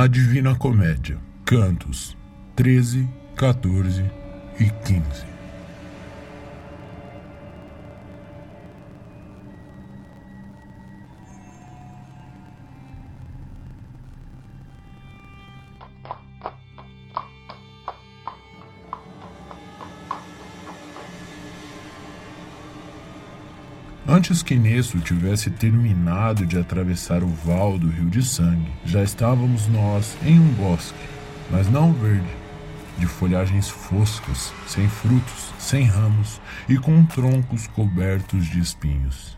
[0.00, 2.16] A Divina Comédia, cantos
[2.54, 4.04] 13, 14
[4.60, 5.37] e 15.
[24.18, 29.68] Antes que Nesso tivesse terminado de atravessar o val do Rio de Sangue, já estávamos
[29.68, 30.98] nós em um bosque,
[31.48, 32.26] mas não verde,
[32.98, 39.37] de folhagens foscas, sem frutos, sem ramos e com troncos cobertos de espinhos.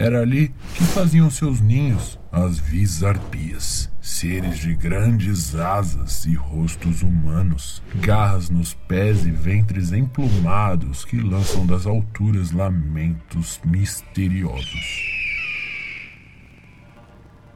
[0.00, 7.82] Era ali que faziam seus ninhos as visarpias, seres de grandes asas e rostos humanos,
[7.96, 15.02] garras nos pés e ventres emplumados que lançam das alturas lamentos misteriosos.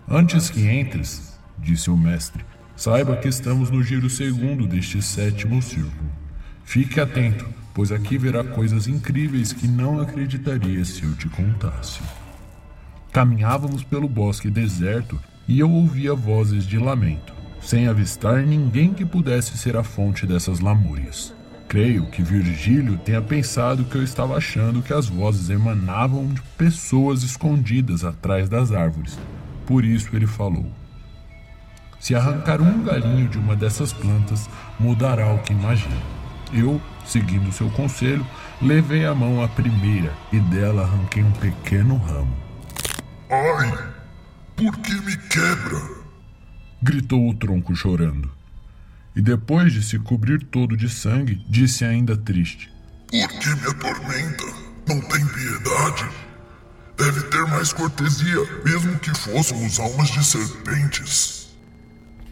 [0.06, 2.44] Antes que entres, disse o mestre,
[2.76, 6.12] saiba que estamos no giro segundo deste sétimo círculo.
[6.62, 12.02] Fique atento, pois aqui verá coisas incríveis que não acreditaria se eu te contasse.
[13.14, 19.56] Caminhávamos pelo bosque deserto e eu ouvia vozes de lamento, sem avistar ninguém que pudesse
[19.56, 21.32] ser a fonte dessas lamúrias.
[21.68, 27.22] Creio que Virgílio tenha pensado que eu estava achando que as vozes emanavam de pessoas
[27.22, 29.16] escondidas atrás das árvores.
[29.64, 30.66] Por isso ele falou:
[32.00, 36.02] Se arrancar um galinho de uma dessas plantas, mudará o que imagina.
[36.52, 38.26] Eu, seguindo seu conselho,
[38.60, 42.43] levei a mão à primeira e dela arranquei um pequeno ramo.
[43.30, 43.94] Ai,
[44.56, 45.80] por que me quebra?
[46.82, 48.30] Gritou o tronco chorando.
[49.16, 52.70] E depois de se cobrir todo de sangue, disse ainda triste:
[53.10, 54.44] Por que me atormenta?
[54.86, 56.10] Não tem piedade?
[56.98, 61.56] Deve ter mais cortesia, mesmo que fôssemos almas de serpentes.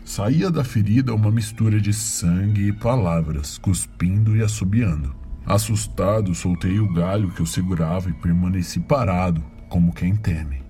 [0.05, 5.15] Saía da ferida uma mistura de sangue e palavras, cuspindo e assobiando.
[5.47, 10.62] Assustado, soltei o galho que eu segurava e permaneci parado, como quem teme.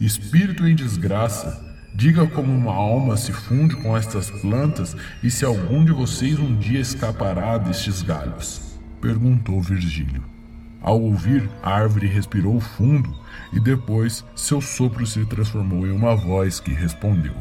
[0.00, 5.84] Espírito em desgraça, diga como uma alma se funde com estas plantas e se algum
[5.84, 8.60] de vocês um dia escapará destes galhos?
[9.00, 10.24] Perguntou Virgílio.
[10.80, 13.14] Ao ouvir, a árvore respirou fundo
[13.52, 17.34] e depois seu sopro se transformou em uma voz que respondeu: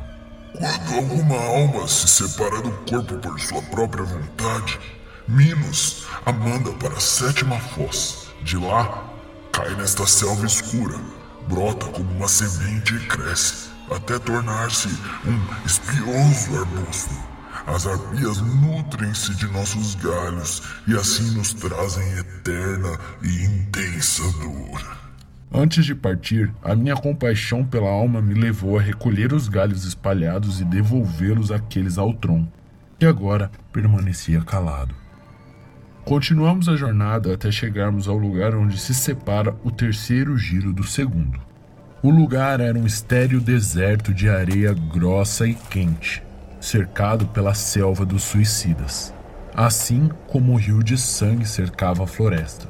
[0.53, 4.79] Quando alguma alma se separa do corpo por sua própria vontade,
[5.27, 8.27] Minos a manda para a sétima foz.
[8.43, 9.09] De lá,
[9.53, 10.99] cai nesta selva escura,
[11.47, 14.87] brota como uma semente e cresce, até tornar-se
[15.25, 17.33] um espioso arbusto.
[17.65, 25.03] As arpias nutrem-se de nossos galhos e assim nos trazem eterna e intensa dor.
[25.55, 30.59] Antes de partir, a minha compaixão pela alma me levou a recolher os galhos espalhados
[30.59, 32.51] e devolvê-los àqueles ao tronco,
[32.99, 35.02] que agora permanecia calado.
[36.05, 41.39] Continuamos a jornada até chegarmos ao lugar onde se separa o terceiro giro do segundo.
[42.01, 46.21] O lugar era um estéril deserto de areia grossa e quente,
[46.59, 49.13] cercado pela selva dos suicidas,
[49.55, 52.67] assim como o rio de sangue cercava a floresta.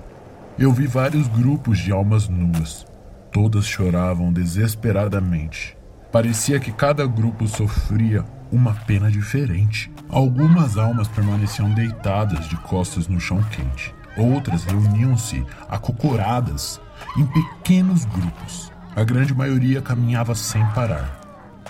[0.59, 2.85] Eu vi vários grupos de almas nuas.
[3.31, 5.75] Todas choravam desesperadamente.
[6.11, 8.23] Parecia que cada grupo sofria
[8.53, 9.91] uma pena diferente.
[10.07, 13.93] Algumas almas permaneciam deitadas de costas no chão quente.
[14.15, 16.79] Outras reuniam-se acocoradas
[17.17, 18.71] em pequenos grupos.
[18.95, 21.19] A grande maioria caminhava sem parar.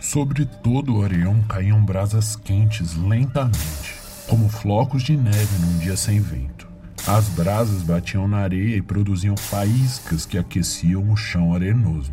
[0.01, 3.95] Sobre todo o Orião caíam brasas quentes lentamente,
[4.27, 6.67] como flocos de neve num dia sem vento.
[7.07, 12.11] As brasas batiam na areia e produziam faíscas que aqueciam o chão arenoso,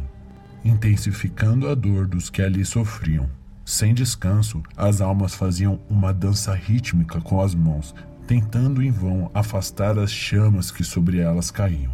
[0.65, 3.40] intensificando a dor dos que ali sofriam.
[3.71, 7.95] Sem descanso, as almas faziam uma dança rítmica com as mãos,
[8.27, 11.93] tentando em vão afastar as chamas que sobre elas caíam.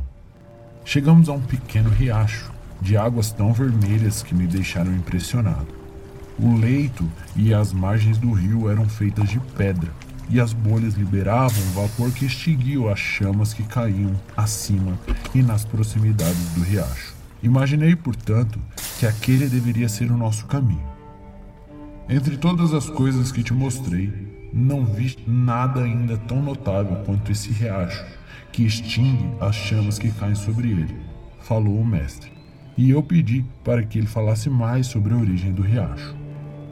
[0.87, 2.51] Chegamos a um pequeno riacho,
[2.81, 5.67] de águas tão vermelhas que me deixaram impressionado.
[6.39, 7.07] O leito
[7.37, 9.93] e as margens do rio eram feitas de pedra,
[10.31, 14.99] e as bolhas liberavam vapor que extinguiu as chamas que caíam acima
[15.35, 17.15] e nas proximidades do riacho.
[17.43, 18.59] Imaginei, portanto,
[18.99, 20.96] que aquele deveria ser o nosso caminho.
[22.09, 24.13] Entre todas as coisas que te mostrei,
[24.53, 28.05] não vi nada ainda tão notável quanto esse riacho,
[28.53, 30.97] que extingue as chamas que caem sobre ele,
[31.41, 32.31] falou o mestre.
[32.79, 36.15] E eu pedi para que ele falasse mais sobre a origem do riacho.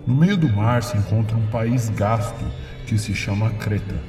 [0.07, 2.45] No meio do mar se encontra um país gasto
[2.87, 4.01] que se chama Creta,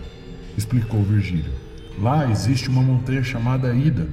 [0.55, 1.51] explicou Virgílio.
[1.99, 4.07] Lá existe uma montanha chamada Ida,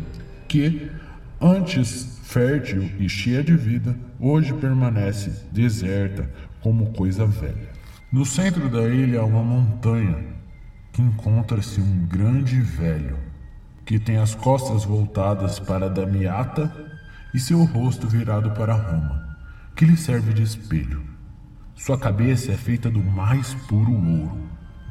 [0.49, 0.91] que,
[1.39, 6.31] antes fértil e cheia de vida, hoje permanece deserta
[6.63, 7.71] como coisa velha.
[8.11, 10.19] No centro da ilha há uma montanha
[10.93, 13.19] que encontra-se um grande velho
[13.85, 16.73] que tem as costas voltadas para Damiata
[17.35, 19.37] e seu rosto virado para Roma,
[19.75, 21.03] que lhe serve de espelho.
[21.75, 24.49] Sua cabeça é feita do mais puro ouro.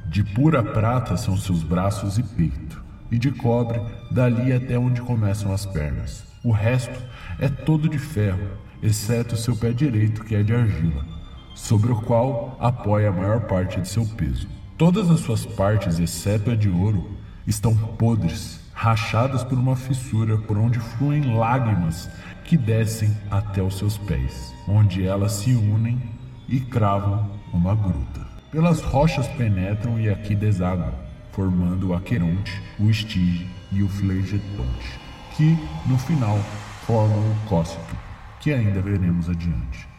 [0.07, 3.79] De pura prata são seus braços e peito, e de cobre
[4.11, 6.25] dali até onde começam as pernas.
[6.43, 6.99] O resto
[7.39, 11.05] é todo de ferro, exceto seu pé direito, que é de argila,
[11.53, 14.47] sobre o qual apoia a maior parte de seu peso.
[14.77, 17.07] Todas as suas partes, exceto a de ouro,
[17.45, 22.09] estão podres, rachadas por uma fissura por onde fluem lágrimas
[22.45, 26.01] que descem até os seus pés, onde elas se unem
[26.49, 28.21] e cravam uma gruta.
[28.51, 30.93] Pelas rochas penetram e aqui desagam,
[31.31, 34.99] formando o Aqueronte, o Estige e o Flegetonte,
[35.37, 36.37] que, no final,
[36.85, 37.95] formam o Cócito,
[38.39, 39.90] que ainda veremos adiante.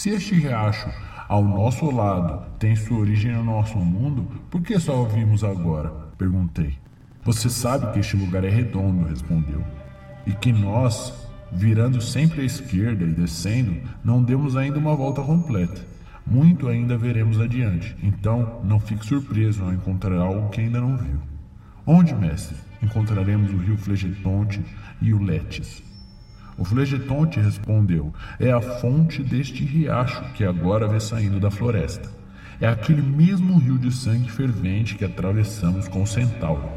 [0.00, 0.88] Se este riacho
[1.28, 5.90] ao nosso lado tem sua origem no nosso mundo, por que só o vimos agora?
[6.16, 6.78] Perguntei.
[7.22, 9.62] Você sabe que este lugar é redondo, respondeu,
[10.26, 11.12] e que nós,
[11.52, 15.86] virando sempre à esquerda e descendo, não demos ainda uma volta completa.
[16.26, 21.20] Muito ainda veremos adiante, então não fique surpreso ao encontrar algo que ainda não viu.
[21.86, 22.56] Onde, mestre?
[22.82, 24.64] Encontraremos o rio Flegetonte
[25.02, 25.82] e o Letes.
[26.56, 32.08] O Flegetonte respondeu: É a fonte deste riacho que agora vê saindo da floresta.
[32.60, 36.68] É aquele mesmo rio de sangue fervente que atravessamos com o centauro.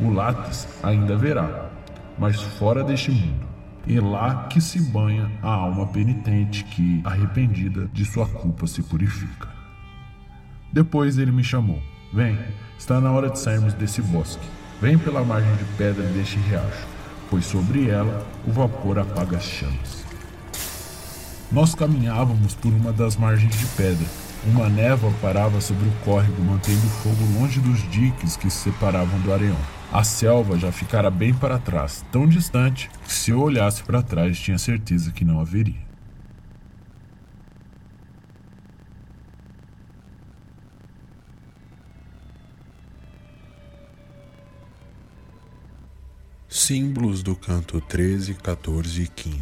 [0.00, 1.68] O Lattes ainda verá,
[2.18, 3.46] mas fora deste mundo.
[3.86, 9.48] E lá que se banha a alma penitente que, arrependida de sua culpa, se purifica.
[10.72, 12.38] Depois ele me chamou: Vem,
[12.78, 14.46] está na hora de sairmos desse bosque.
[14.80, 16.99] Vem pela margem de pedra deste riacho
[17.30, 20.04] pois sobre ela o vapor apaga as chamas.
[21.50, 24.06] Nós caminhávamos por uma das margens de pedra.
[24.46, 29.18] Uma névoa parava sobre o córrego, mantendo o fogo longe dos diques que se separavam
[29.20, 29.56] do areão.
[29.92, 34.38] A selva já ficara bem para trás, tão distante que se eu olhasse para trás
[34.38, 35.89] tinha certeza que não haveria.
[46.52, 49.40] Símbolos do canto 13, 14 e 15.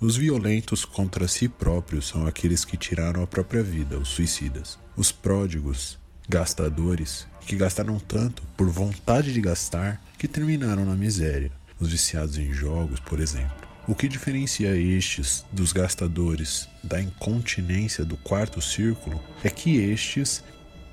[0.00, 4.78] Os violentos contra si próprios são aqueles que tiraram a própria vida, os suicidas.
[4.96, 5.98] Os pródigos,
[6.28, 11.50] gastadores, que gastaram tanto por vontade de gastar que terminaram na miséria.
[11.80, 13.68] Os viciados em jogos, por exemplo.
[13.88, 20.44] O que diferencia estes dos gastadores da incontinência do quarto círculo é que estes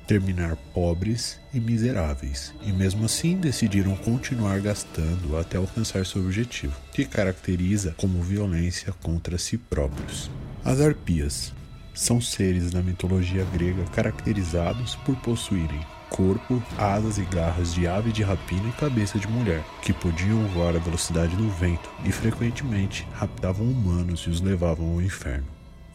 [0.10, 7.06] terminar pobres e miseráveis, e mesmo assim decidiram continuar gastando até alcançar seu objetivo, que
[7.06, 10.32] caracteriza como violência contra si próprios.
[10.66, 11.54] As arpias
[11.94, 18.24] são seres da mitologia grega caracterizados por possuírem corpo, asas e garras de ave de
[18.24, 23.68] rapina e cabeça de mulher, que podiam voar à velocidade do vento e frequentemente raptavam
[23.68, 25.45] humanos e os levavam ao inferno.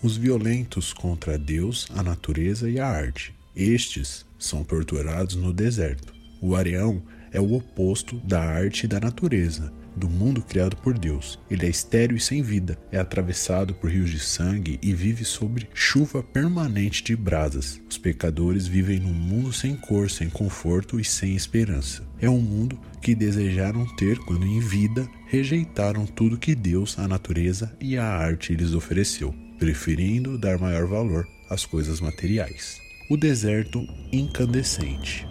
[0.00, 6.12] Os violentos contra Deus, a natureza e a arte, estes são torturados no deserto.
[6.40, 11.38] O Areão é o oposto da arte e da natureza, do mundo criado por Deus.
[11.50, 15.68] Ele é estéril e sem vida, é atravessado por rios de sangue e vive sobre
[15.72, 17.80] chuva permanente de brasas.
[17.88, 22.06] Os pecadores vivem num mundo sem cor, sem conforto e sem esperança.
[22.20, 27.76] É um mundo que desejaram ter quando em vida rejeitaram tudo que Deus, a natureza
[27.80, 35.28] e a arte lhes ofereceu, preferindo dar maior valor às coisas materiais o deserto incandescente.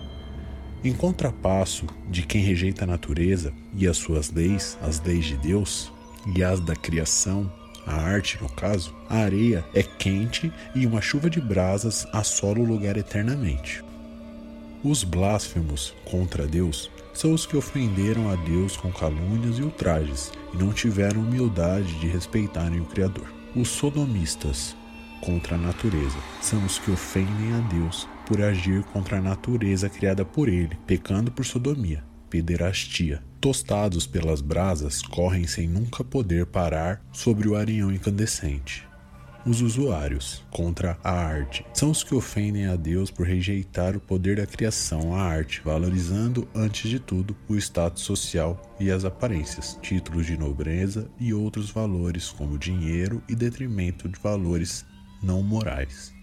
[0.83, 5.91] Em contrapasso de quem rejeita a natureza e as suas leis, as leis de Deus,
[6.35, 7.51] e as da criação,
[7.85, 12.65] a arte no caso, a areia é quente e uma chuva de brasas assola o
[12.65, 13.83] lugar eternamente.
[14.83, 20.57] Os blasfemos contra Deus são os que ofenderam a Deus com calúnias e ultrajes e
[20.57, 23.31] não tiveram humildade de respeitarem o Criador.
[23.55, 24.75] Os sodomistas
[25.23, 26.17] contra a natureza.
[26.41, 31.31] São os que ofendem a Deus por agir contra a natureza criada por ele, pecando
[31.31, 33.23] por sodomia, pederastia.
[33.39, 38.85] Tostados pelas brasas, correm sem nunca poder parar sobre o areião incandescente.
[39.45, 44.37] Os usuários contra a arte são os que ofendem a Deus por rejeitar o poder
[44.37, 50.25] da criação, a arte, valorizando antes de tudo o status social e as aparências, títulos
[50.25, 54.85] de nobreza e outros valores como dinheiro e detrimento de valores
[55.23, 56.13] não morais.